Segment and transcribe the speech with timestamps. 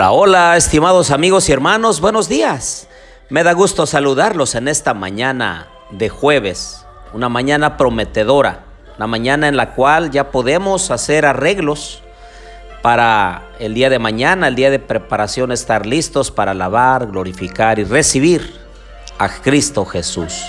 [0.00, 2.88] Hola, hola, estimados amigos y hermanos, buenos días.
[3.28, 8.64] Me da gusto saludarlos en esta mañana de jueves, una mañana prometedora,
[8.96, 12.02] una mañana en la cual ya podemos hacer arreglos
[12.80, 17.84] para el día de mañana, el día de preparación, estar listos para alabar, glorificar y
[17.84, 18.58] recibir
[19.18, 20.46] a Cristo Jesús.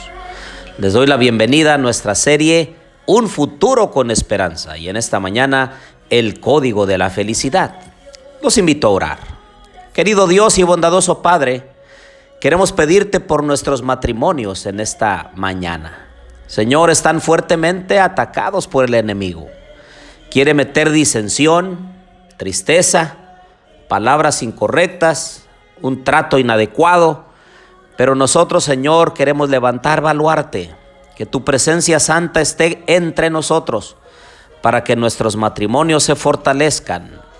[0.77, 5.73] Les doy la bienvenida a nuestra serie Un futuro con esperanza y en esta mañana
[6.09, 7.73] el código de la felicidad.
[8.41, 9.30] Los invito a orar.
[9.93, 11.69] Querido Dios y bondadoso Padre,
[12.39, 16.07] queremos pedirte por nuestros matrimonios en esta mañana.
[16.47, 19.49] Señor, están fuertemente atacados por el enemigo.
[20.29, 21.91] Quiere meter disensión,
[22.37, 23.17] tristeza,
[23.89, 25.43] palabras incorrectas,
[25.81, 27.25] un trato inadecuado.
[27.97, 30.73] Pero nosotros, Señor, queremos levantar baluarte,
[31.17, 33.97] que tu presencia santa esté entre nosotros,
[34.61, 37.30] para que nuestros matrimonios se fortalezcan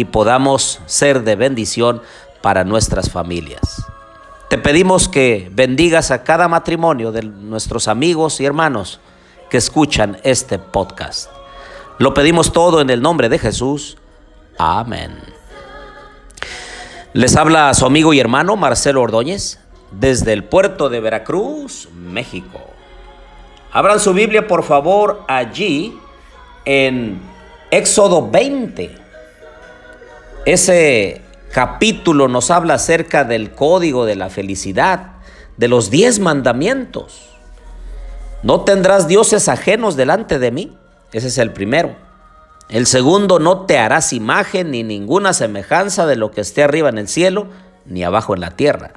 [0.00, 2.00] y podamos ser de bendición
[2.40, 3.84] para nuestras familias.
[4.48, 8.98] Te pedimos que bendigas a cada matrimonio de nuestros amigos y hermanos
[9.50, 11.30] que escuchan este podcast.
[11.98, 13.98] Lo pedimos todo en el nombre de Jesús.
[14.56, 15.18] Amén.
[17.12, 22.58] Les habla su amigo y hermano Marcelo Ordóñez desde el puerto de Veracruz, México.
[23.70, 25.94] Abran su Biblia por favor allí
[26.64, 27.20] en
[27.70, 28.99] Éxodo 20.
[30.46, 31.20] Ese
[31.52, 35.12] capítulo nos habla acerca del código de la felicidad,
[35.58, 37.28] de los diez mandamientos.
[38.42, 40.76] No tendrás dioses ajenos delante de mí.
[41.12, 41.94] Ese es el primero.
[42.70, 46.98] El segundo, no te harás imagen ni ninguna semejanza de lo que esté arriba en
[46.98, 47.48] el cielo,
[47.84, 48.92] ni abajo en la tierra.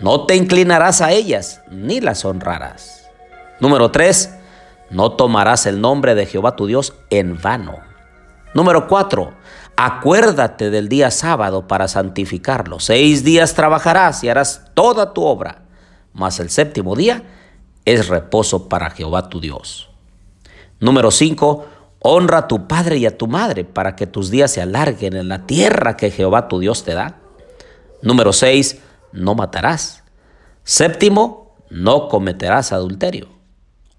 [0.00, 3.08] No te inclinarás a ellas, ni las honrarás.
[3.60, 4.34] Número tres,
[4.90, 7.78] no tomarás el nombre de Jehová tu Dios en vano.
[8.54, 9.32] Número cuatro,
[9.76, 12.80] acuérdate del día sábado para santificarlo.
[12.80, 15.62] Seis días trabajarás y harás toda tu obra,
[16.12, 17.22] mas el séptimo día
[17.84, 19.90] es reposo para Jehová tu Dios.
[20.80, 21.66] Número cinco,
[22.06, 25.30] Honra a tu padre y a tu madre para que tus días se alarguen en
[25.30, 27.16] la tierra que Jehová tu Dios te da.
[28.02, 28.78] Número 6.
[29.12, 30.04] No matarás.
[30.64, 33.28] Séptimo, no cometerás adulterio.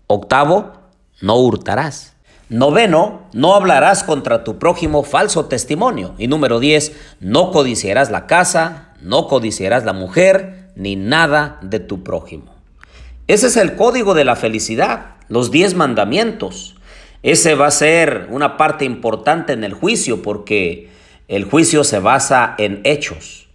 [0.05, 0.73] Octavo,
[1.19, 2.14] no hurtarás.
[2.49, 6.13] Noveno, no hablarás contra tu prójimo falso testimonio.
[6.17, 12.03] Y número 10, no codiciarás la casa, no codiciarás la mujer, ni nada de tu
[12.03, 12.53] prójimo.
[13.27, 16.75] Ese es el código de la felicidad, los diez mandamientos.
[17.23, 20.89] Ese va a ser una parte importante en el juicio porque
[21.27, 23.47] el juicio se basa en hechos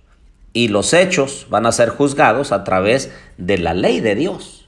[0.52, 4.59] y los hechos van a ser juzgados a través de la ley de Dios.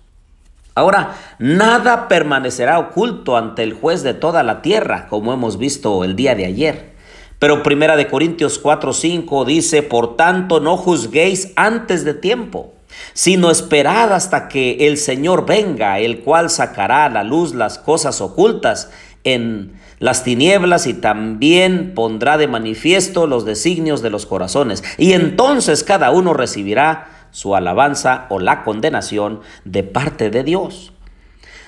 [0.75, 6.16] Ahora, nada permanecerá oculto ante el juez de toda la tierra, como hemos visto el
[6.16, 6.93] día de ayer.
[7.38, 12.72] Pero Primera de Corintios 4:5 dice, "Por tanto no juzguéis antes de tiempo,
[13.12, 18.21] sino esperad hasta que el Señor venga, el cual sacará a la luz las cosas
[18.21, 18.91] ocultas
[19.25, 24.82] en las tinieblas y también pondrá de manifiesto los designios de los corazones.
[24.99, 30.93] Y entonces cada uno recibirá su alabanza o la condenación de parte de Dios.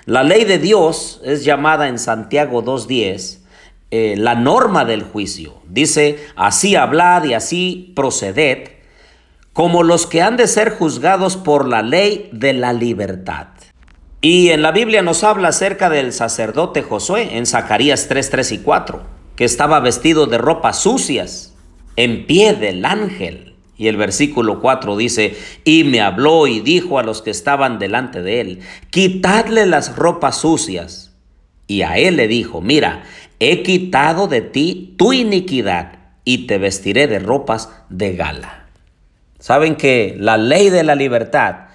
[0.07, 3.41] La ley de Dios es llamada en Santiago 2.10
[3.91, 5.55] eh, la norma del juicio.
[5.69, 8.71] Dice, así hablad y así proceded
[9.53, 13.47] como los que han de ser juzgados por la ley de la libertad.
[14.21, 18.59] Y en la Biblia nos habla acerca del sacerdote Josué en Zacarías 3, 3 y
[18.59, 19.03] 4,
[19.37, 21.55] que estaba vestido de ropas sucias,
[21.95, 23.54] en pie del ángel.
[23.77, 28.23] Y el versículo 4 dice, y me habló y dijo a los que estaban delante
[28.23, 28.61] de él,
[28.91, 31.13] quitadle las ropas sucias.
[31.67, 33.03] Y a él le dijo, mira,
[33.41, 38.67] he quitado de ti tu iniquidad y te vestiré de ropas de gala.
[39.39, 41.67] Saben que la ley de la libertad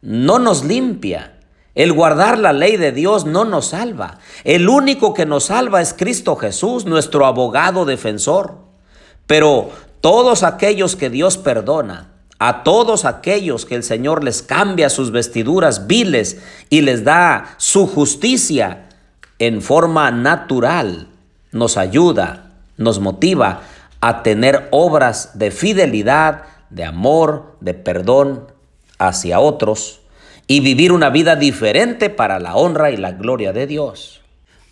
[0.00, 1.34] no nos limpia.
[1.74, 4.18] El guardar la ley de Dios no nos salva.
[4.44, 8.58] El único que nos salva es Cristo Jesús, nuestro abogado defensor.
[9.26, 12.08] Pero todos aquellos que Dios perdona,
[12.38, 16.40] a todos aquellos que el Señor les cambia sus vestiduras viles
[16.70, 18.88] y les da su justicia
[19.38, 21.08] en forma natural,
[21.52, 23.62] nos ayuda, nos motiva
[24.00, 28.46] a tener obras de fidelidad, de amor, de perdón
[28.98, 30.00] hacia otros
[30.46, 34.17] y vivir una vida diferente para la honra y la gloria de Dios.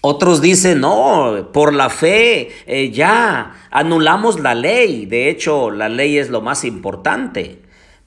[0.09, 5.05] Otros dicen, no, por la fe eh, ya anulamos la ley.
[5.05, 7.63] De hecho, la ley es lo más importante.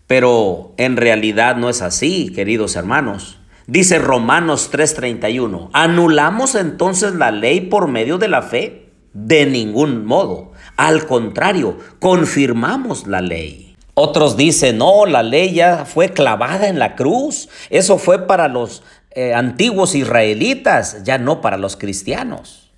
[0.07, 3.41] Pero en realidad no es así, queridos hermanos.
[3.67, 8.93] Dice Romanos 3:31, ¿anulamos entonces la ley por medio de la fe?
[9.11, 10.53] De ningún modo.
[10.77, 13.75] Al contrario, confirmamos la ley.
[14.01, 17.49] Otros dicen, no, la ley ya fue clavada en la cruz.
[17.69, 18.81] Eso fue para los
[19.11, 22.71] eh, antiguos israelitas, ya no para los cristianos.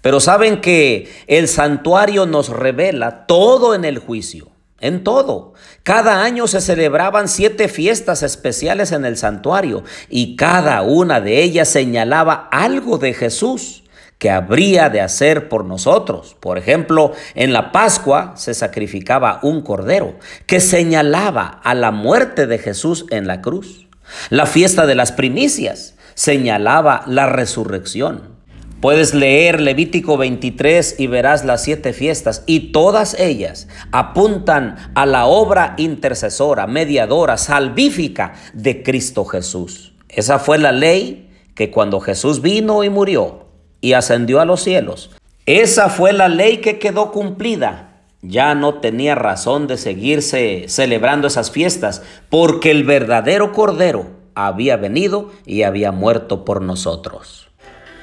[0.00, 4.48] Pero saben que el santuario nos revela todo en el juicio,
[4.80, 5.54] en todo.
[5.82, 11.68] Cada año se celebraban siete fiestas especiales en el santuario y cada una de ellas
[11.68, 13.84] señalaba algo de Jesús
[14.18, 16.36] que habría de hacer por nosotros.
[16.38, 20.14] Por ejemplo, en la Pascua se sacrificaba un cordero
[20.46, 23.88] que señalaba a la muerte de Jesús en la cruz.
[24.30, 28.34] La fiesta de las primicias señalaba la resurrección.
[28.80, 35.24] Puedes leer Levítico 23 y verás las siete fiestas y todas ellas apuntan a la
[35.24, 39.94] obra intercesora, mediadora, salvífica de Cristo Jesús.
[40.10, 43.46] Esa fue la ley que cuando Jesús vino y murió,
[43.80, 45.10] y ascendió a los cielos.
[45.46, 47.93] Esa fue la ley que quedó cumplida.
[48.26, 55.30] Ya no tenía razón de seguirse celebrando esas fiestas, porque el verdadero Cordero había venido
[55.44, 57.48] y había muerto por nosotros.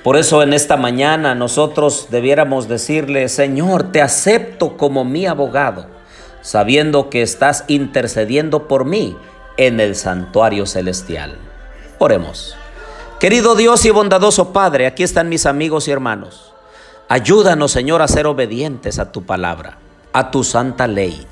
[0.03, 5.87] Por eso en esta mañana nosotros debiéramos decirle, Señor, te acepto como mi abogado,
[6.41, 9.17] sabiendo que estás intercediendo por mí
[9.57, 11.37] en el santuario celestial.
[11.97, 12.55] Oremos.
[13.19, 16.53] Querido Dios y bondadoso Padre, aquí están mis amigos y hermanos.
[17.07, 19.77] Ayúdanos, Señor, a ser obedientes a tu palabra,
[20.13, 21.25] a tu santa ley.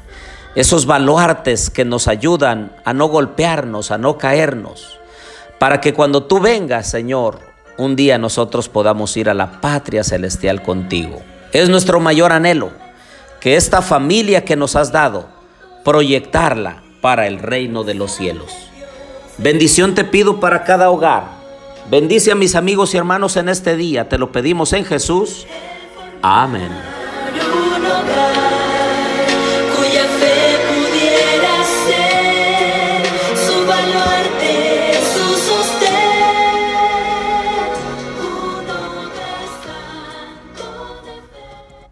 [0.55, 4.99] Esos baluartes que nos ayudan a no golpearnos, a no caernos,
[5.59, 7.39] para que cuando tú vengas, Señor,
[7.77, 11.21] un día nosotros podamos ir a la patria celestial contigo.
[11.51, 12.71] Es nuestro mayor anhelo
[13.39, 15.27] que esta familia que nos has dado,
[15.85, 18.51] proyectarla para el reino de los cielos.
[19.37, 21.39] Bendición te pido para cada hogar
[21.89, 24.07] Bendice a mis amigos y hermanos en este día.
[24.07, 25.47] Te lo pedimos en Jesús.
[26.21, 26.69] Amén.
[30.29, 30.68] live